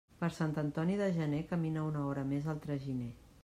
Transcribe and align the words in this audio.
Per 0.21 0.27
Sant 0.37 0.55
Antoni 0.61 0.95
de 1.01 1.11
gener 1.19 1.43
camina 1.53 1.87
una 1.93 2.03
hora 2.09 2.27
més 2.33 2.51
el 2.55 2.65
traginer. 2.67 3.11